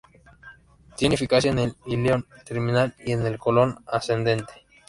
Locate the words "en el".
1.51-1.75